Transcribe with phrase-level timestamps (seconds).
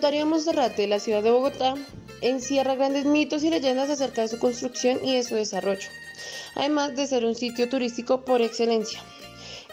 [0.00, 0.28] santuario
[0.76, 1.74] de la ciudad de Bogotá,
[2.20, 5.88] encierra grandes mitos y leyendas acerca de su construcción y de su desarrollo,
[6.54, 9.00] además de ser un sitio turístico por excelencia.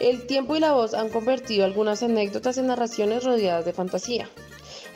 [0.00, 4.28] El tiempo y la voz han convertido algunas anécdotas en narraciones rodeadas de fantasía.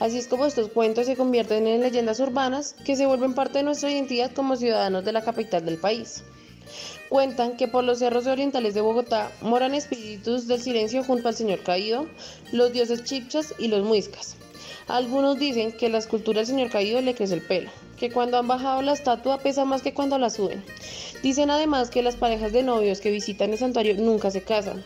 [0.00, 3.64] Así es como estos cuentos se convierten en leyendas urbanas que se vuelven parte de
[3.64, 6.24] nuestra identidad como ciudadanos de la capital del país.
[7.08, 11.62] Cuentan que por los cerros orientales de Bogotá moran espíritus del silencio junto al Señor
[11.62, 12.08] Caído,
[12.50, 14.36] los dioses chipchas y los muiscas.
[14.88, 18.48] Algunos dicen que la escultura del Señor Caído le crece el pelo, que cuando han
[18.48, 20.64] bajado la estatua pesa más que cuando la suben.
[21.22, 24.82] Dicen además que las parejas de novios que visitan el santuario nunca se casan,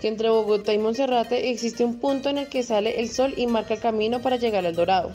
[0.00, 3.46] que entre Bogotá y Monserrate existe un punto en el que sale el sol y
[3.46, 5.10] marca el camino para llegar al Dorado.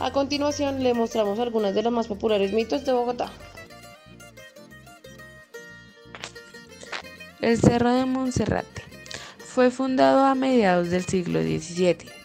[0.00, 3.32] A continuación le mostramos algunas de los más populares mitos de Bogotá.
[7.40, 8.82] El Cerro de Monserrate
[9.38, 12.21] fue fundado a mediados del siglo XVII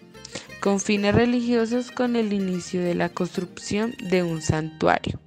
[0.67, 5.17] con fines religiosos con el inicio de la construcción de un santuario.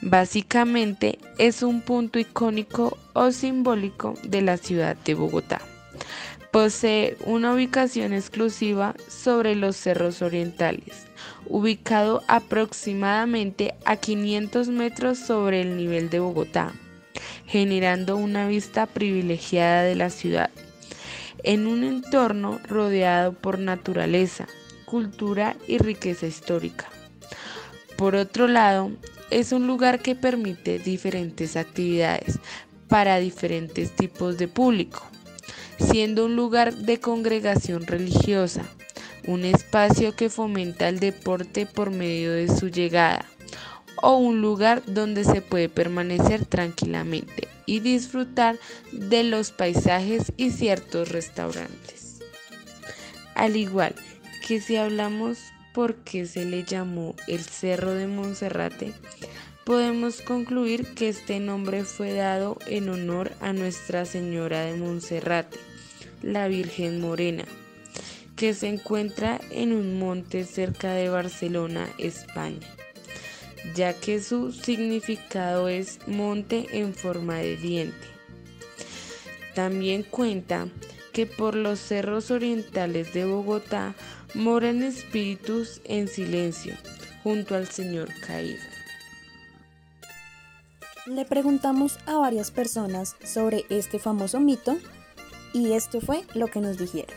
[0.00, 5.60] Básicamente es un punto icónico o simbólico de la ciudad de Bogotá.
[6.50, 11.04] Posee una ubicación exclusiva sobre los cerros orientales,
[11.44, 16.72] ubicado aproximadamente a 500 metros sobre el nivel de Bogotá
[17.44, 20.48] generando una vista privilegiada de la ciudad,
[21.42, 24.46] en un entorno rodeado por naturaleza,
[24.90, 26.88] cultura y riqueza histórica.
[27.96, 28.90] Por otro lado,
[29.30, 32.40] es un lugar que permite diferentes actividades
[32.88, 35.06] para diferentes tipos de público,
[35.78, 38.62] siendo un lugar de congregación religiosa,
[39.28, 43.24] un espacio que fomenta el deporte por medio de su llegada,
[44.02, 48.58] o un lugar donde se puede permanecer tranquilamente y disfrutar
[48.90, 52.18] de los paisajes y ciertos restaurantes.
[53.34, 53.94] Al igual
[54.50, 55.38] que si hablamos
[55.72, 58.92] por qué se le llamó el Cerro de Monserrate,
[59.64, 65.56] podemos concluir que este nombre fue dado en honor a Nuestra Señora de Monserrate,
[66.22, 67.44] la Virgen Morena,
[68.34, 72.66] que se encuentra en un monte cerca de Barcelona, España
[73.76, 78.08] ya que su significado es monte en forma de diente.
[79.54, 80.66] También cuenta
[81.12, 83.94] que por los cerros orientales de Bogotá
[84.34, 86.74] moran espíritus en silencio
[87.22, 88.58] junto al Señor caído.
[91.06, 94.76] Le preguntamos a varias personas sobre este famoso mito
[95.52, 97.14] y esto fue lo que nos dijeron.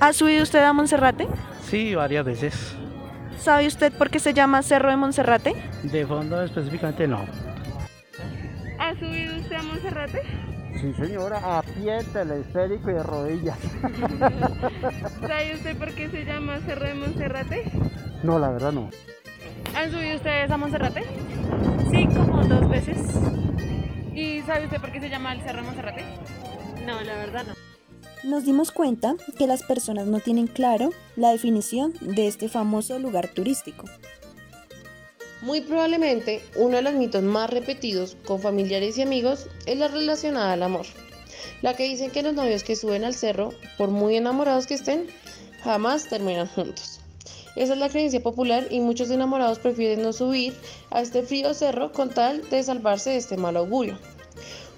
[0.00, 1.26] ¿Ha subido usted a Monserrate?
[1.68, 2.54] Sí, varias veces.
[3.40, 5.54] ¿Sabe usted por qué se llama Cerro de Monserrate?
[5.82, 7.24] De fondo específicamente no.
[8.78, 10.22] ¿Ha subido usted a Monserrate?
[10.86, 13.58] Sí, señora, a pie, teleférico y de rodillas.
[15.20, 17.64] ¿Sabe usted por qué se llama Cerro de Monserrate?
[18.22, 18.90] No, la verdad no.
[19.74, 21.02] ¿Han subido ustedes a Monserrate?
[21.90, 22.98] Sí, como dos veces.
[24.14, 26.04] ¿Y sabe usted por qué se llama el Cerro de Monserrate?
[26.86, 27.54] No, la verdad no
[28.26, 33.28] nos dimos cuenta que las personas no tienen claro la definición de este famoso lugar
[33.28, 33.84] turístico.
[35.42, 40.52] Muy probablemente uno de los mitos más repetidos con familiares y amigos es la relacionada
[40.52, 40.86] al amor.
[41.62, 45.06] La que dicen que los novios que suben al cerro, por muy enamorados que estén,
[45.62, 47.00] jamás terminan juntos.
[47.54, 50.54] Esa es la creencia popular y muchos enamorados prefieren no subir
[50.90, 53.98] a este frío cerro con tal de salvarse de este mal augurio.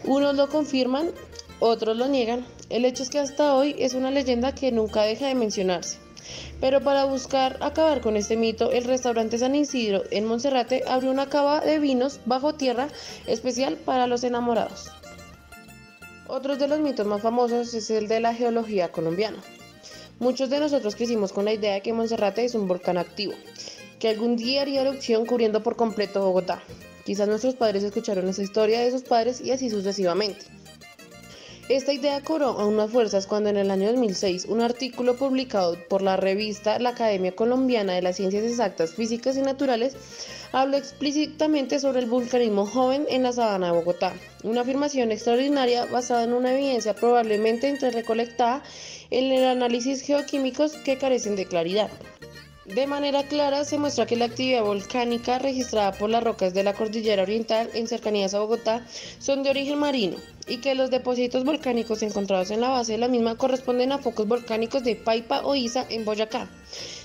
[0.05, 1.13] Unos lo confirman
[1.61, 2.47] otros lo niegan.
[2.71, 5.99] El hecho es que hasta hoy es una leyenda que nunca deja de mencionarse.
[6.61, 11.29] Pero para buscar acabar con este mito, el restaurante San Isidro en Monserrate abrió una
[11.29, 12.89] cava de vinos bajo tierra
[13.27, 14.91] especial para los enamorados.
[16.27, 19.39] Otro de los mitos más famosos es el de la geología colombiana.
[20.19, 23.35] Muchos de nosotros crecimos con la idea de que Monserrate es un volcán activo,
[23.99, 26.63] que algún día haría erupción cubriendo por completo Bogotá.
[27.05, 30.45] Quizás nuestros padres escucharon esa historia de sus padres y así sucesivamente.
[31.69, 36.17] Esta idea cobró unas fuerzas cuando en el año 2006 un artículo publicado por la
[36.17, 39.95] revista La Academia Colombiana de las Ciencias Exactas, Físicas y Naturales
[40.53, 46.25] habló explícitamente sobre el vulcanismo joven en la sabana de Bogotá, una afirmación extraordinaria basada
[46.25, 48.63] en una evidencia probablemente entre recolectada
[49.11, 51.91] en el análisis geoquímicos que carecen de claridad.
[52.75, 56.75] De manera clara se muestra que la actividad volcánica registrada por las rocas de la
[56.75, 58.87] cordillera oriental en cercanías a Bogotá
[59.19, 63.09] son de origen marino y que los depósitos volcánicos encontrados en la base de la
[63.09, 66.47] misma corresponden a focos volcánicos de Paipa o Isa en Boyacá.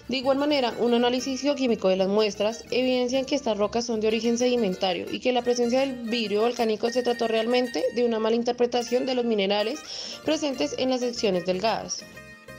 [0.09, 4.07] De igual manera, un análisis geoquímico de las muestras evidencia que estas rocas son de
[4.07, 8.35] origen sedimentario y que la presencia del vidrio volcánico se trató realmente de una mala
[8.35, 9.79] interpretación de los minerales
[10.25, 12.03] presentes en las secciones delgadas.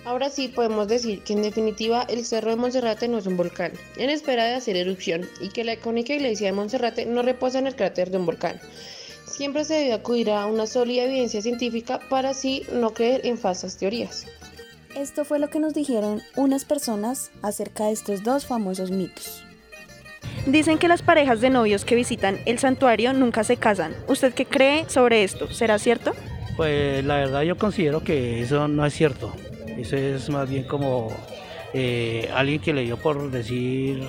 [0.05, 3.73] Ahora sí podemos decir que en definitiva el Cerro de Monserrate no es un volcán,
[3.97, 7.67] en espera de hacer erupción, y que la icónica iglesia de Monserrate no reposa en
[7.67, 8.61] el cráter de un volcán.
[9.27, 13.79] Siempre se debe acudir a una sólida evidencia científica para así no creer en falsas
[13.79, 14.27] teorías.
[14.95, 19.43] Esto fue lo que nos dijeron unas personas acerca de estos dos famosos mitos.
[20.47, 23.95] Dicen que las parejas de novios que visitan el santuario nunca se casan.
[24.07, 25.51] ¿Usted qué cree sobre esto?
[25.51, 26.13] ¿Será cierto?
[26.57, 29.35] Pues la verdad yo considero que eso no es cierto.
[29.77, 31.13] Eso es más bien como
[31.73, 34.03] eh, alguien que le dio por decir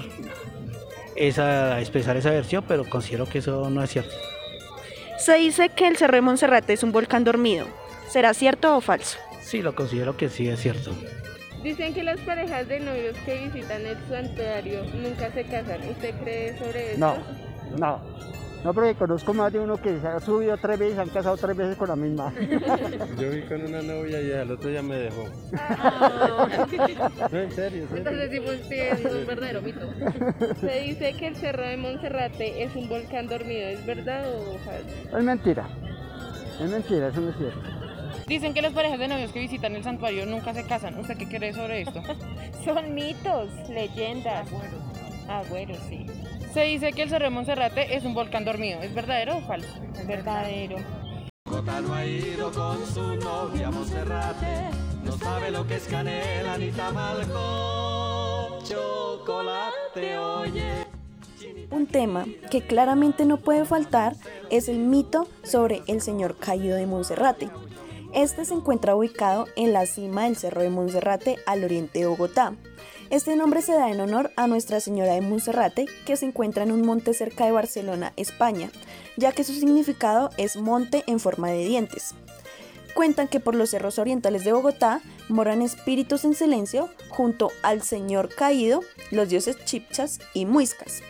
[1.15, 4.13] esa, expresar esa versión, pero considero que eso no es cierto.
[5.17, 7.65] Se dice que el Cerro de Monserrate es un volcán dormido.
[8.09, 9.17] ¿Será cierto o falso?
[9.41, 10.91] Sí, lo considero que sí es cierto.
[11.63, 15.89] Dicen que las parejas de novios que visitan el santuario nunca se casan.
[15.89, 16.99] ¿Usted cree sobre eso?
[16.99, 17.17] No,
[17.77, 17.99] no.
[18.65, 21.09] No, porque conozco más de uno que se ha subido tres veces y se han
[21.09, 22.33] casado tres veces con la misma.
[23.19, 25.25] Yo vi con una novia y al otro ya me dejó.
[25.51, 27.87] No, en serio, en serio.
[27.93, 29.87] Entonces decimos que es un verdadero mito.
[30.59, 33.67] Se dice que el Cerro de Monserrate es un volcán dormido.
[33.67, 35.15] ¿Es verdad o falso?
[35.15, 35.69] Es mentira.
[36.59, 37.59] Es mentira, eso no es cierto.
[38.25, 40.97] Dicen que las parejas de novios que visitan el santuario nunca se casan.
[40.97, 42.01] ¿Usted qué cree sobre esto?
[42.65, 44.47] Son mitos, leyendas.
[45.27, 46.07] Agüeros, sí.
[46.55, 48.79] Se dice que el Cerro de Monserrate es un volcán dormido.
[48.79, 49.67] ¿Es verdadero o falso?
[50.07, 50.77] Verdadero.
[51.83, 54.69] no ha ido con su novia Monserrate,
[55.03, 60.85] no sabe lo que es canela ni tamal con chocolate, oye.
[61.71, 64.15] Un tema que claramente no puede faltar
[64.49, 67.49] es el mito sobre el señor caído de Monserrate.
[68.13, 72.53] Este se encuentra ubicado en la cima del Cerro de Monserrate al oriente de Bogotá.
[73.11, 76.71] Este nombre se da en honor a Nuestra Señora de Monserrate, que se encuentra en
[76.71, 78.71] un monte cerca de Barcelona, España,
[79.15, 82.15] ya que su significado es monte en forma de dientes.
[82.95, 88.33] Cuentan que por los cerros orientales de Bogotá moran espíritus en silencio junto al Señor
[88.33, 88.81] Caído,
[89.11, 91.03] los dioses chipchas y muiscas.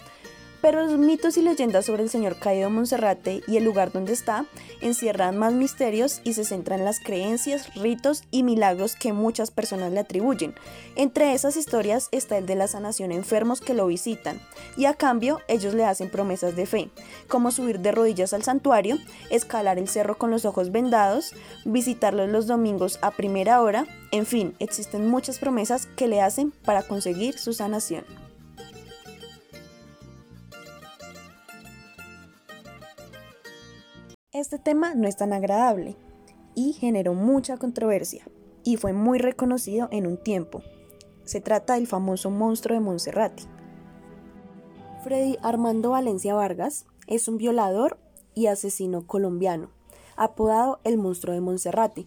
[0.66, 4.48] Pero los mitos y leyendas sobre el señor caído Monserrate y el lugar donde está
[4.82, 9.92] encierran más misterios y se centran en las creencias, ritos y milagros que muchas personas
[9.92, 10.56] le atribuyen.
[10.96, 14.42] Entre esas historias está el de la sanación a enfermos que lo visitan
[14.76, 16.90] y a cambio ellos le hacen promesas de fe,
[17.28, 18.98] como subir de rodillas al santuario,
[19.30, 21.34] escalar el cerro con los ojos vendados,
[21.66, 26.82] visitarlo los domingos a primera hora, en fin, existen muchas promesas que le hacen para
[26.82, 28.25] conseguir su sanación.
[34.36, 35.96] Este tema no es tan agradable
[36.56, 38.28] y generó mucha controversia
[38.66, 40.62] y fue muy reconocido en un tiempo.
[41.24, 43.44] Se trata del famoso monstruo de Monserrate.
[45.06, 47.98] Freddy Armando Valencia Vargas es un violador
[48.34, 49.70] y asesino colombiano,
[50.18, 52.06] apodado el monstruo de Monserrate.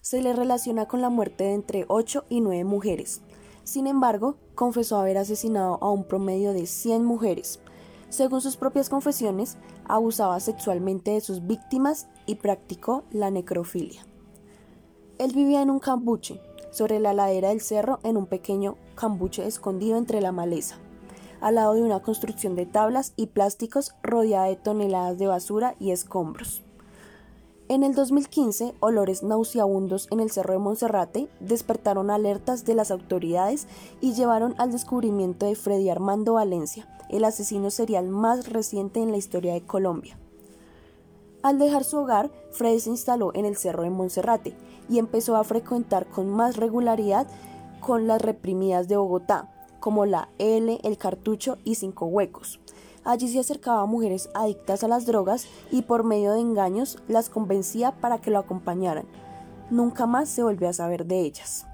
[0.00, 3.20] Se le relaciona con la muerte de entre 8 y 9 mujeres.
[3.62, 7.60] Sin embargo, confesó haber asesinado a un promedio de 100 mujeres,
[8.08, 9.56] según sus propias confesiones,
[9.86, 14.06] abusaba sexualmente de sus víctimas y practicó la necrofilia.
[15.18, 16.40] Él vivía en un cambuche,
[16.70, 20.76] sobre la ladera del cerro en un pequeño cambuche escondido entre la maleza,
[21.40, 25.90] al lado de una construcción de tablas y plásticos rodeada de toneladas de basura y
[25.90, 26.62] escombros.
[27.70, 33.66] En el 2015, olores nauseabundos en el Cerro de Monserrate despertaron alertas de las autoridades
[34.00, 39.18] y llevaron al descubrimiento de Freddy Armando Valencia, el asesino serial más reciente en la
[39.18, 40.18] historia de Colombia.
[41.42, 44.56] Al dejar su hogar, Freddy se instaló en el Cerro de Monserrate
[44.88, 47.26] y empezó a frecuentar con más regularidad
[47.80, 52.60] con las reprimidas de Bogotá, como la L, el Cartucho y Cinco Huecos.
[53.08, 57.30] Allí se acercaba a mujeres adictas a las drogas y por medio de engaños las
[57.30, 59.06] convencía para que lo acompañaran.
[59.70, 61.64] Nunca más se volvió a saber de ellas.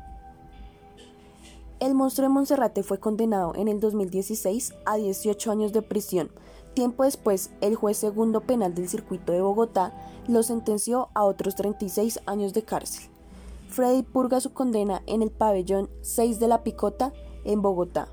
[1.80, 6.30] El monstruo de Monserrate fue condenado en el 2016 a 18 años de prisión.
[6.72, 9.92] Tiempo después, el juez segundo penal del circuito de Bogotá
[10.28, 13.10] lo sentenció a otros 36 años de cárcel.
[13.66, 17.12] Freddy purga su condena en el pabellón 6 de la Picota,
[17.44, 18.06] en Bogotá.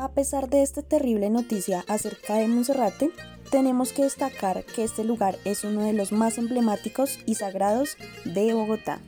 [0.00, 3.10] A pesar de esta terrible noticia acerca de Monserrate,
[3.50, 8.54] tenemos que destacar que este lugar es uno de los más emblemáticos y sagrados de
[8.54, 9.00] Bogotá.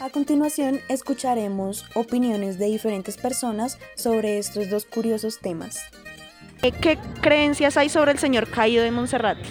[0.00, 5.78] A continuación escucharemos opiniones de diferentes personas sobre estos dos curiosos temas.
[6.62, 9.42] ¿Qué creencias hay sobre el señor caído de Monserrate?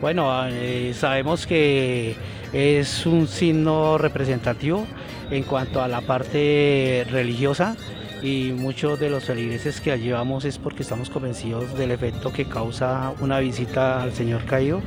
[0.00, 2.16] Bueno, eh, sabemos que
[2.54, 4.86] es un signo representativo
[5.30, 7.76] en cuanto a la parte religiosa
[8.22, 12.48] y muchos de los feligreses que allí vamos es porque estamos convencidos del efecto que
[12.48, 14.80] causa una visita al Señor caído,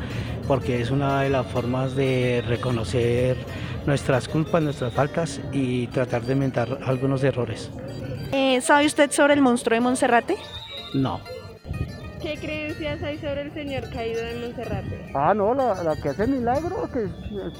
[0.47, 3.37] porque es una de las formas de reconocer
[3.85, 7.69] nuestras culpas, nuestras faltas y tratar de inventar algunos errores.
[8.31, 10.37] Eh, ¿Sabe usted sobre el monstruo de Monserrate?
[10.93, 11.21] No.
[12.21, 15.11] ¿Qué creencias hay sobre el señor caído de Monserrate?
[15.15, 17.07] Ah, no, la, la que hace milagros, que,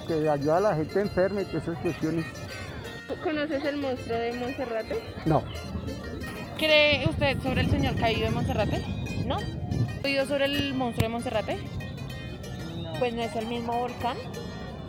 [0.07, 2.25] que ayuda a la gente enferma y todas esas cuestiones.
[3.23, 5.01] ¿Conoces el monstruo de Monserrate?
[5.25, 5.43] No.
[6.57, 8.83] ¿Cree usted sobre el señor caído de Monserrate?
[9.25, 9.37] No.
[9.37, 11.57] ¿Ha oído sobre el monstruo de Monserrate?
[12.99, 14.17] Pues no es el mismo volcán.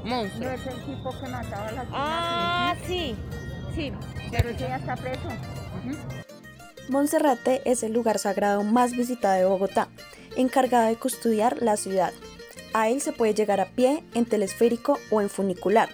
[0.04, 0.50] Monstruo.
[0.50, 3.14] es el tipo que mataba a las Ah, sí.
[3.74, 3.92] Sí.
[4.30, 5.28] Pero ese ya está preso.
[6.88, 9.88] Monserrate es el lugar sagrado más visitado de Bogotá,
[10.36, 12.12] encargado de custodiar la ciudad.
[12.72, 15.88] A él se puede llegar a pie, en telesférico o en funicular.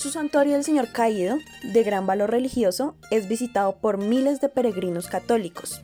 [0.00, 5.08] Su santuario del Señor Caído, de gran valor religioso, es visitado por miles de peregrinos
[5.08, 5.82] católicos.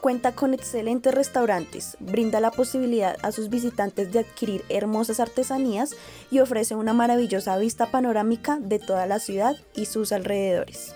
[0.00, 5.96] Cuenta con excelentes restaurantes, brinda la posibilidad a sus visitantes de adquirir hermosas artesanías
[6.30, 10.94] y ofrece una maravillosa vista panorámica de toda la ciudad y sus alrededores.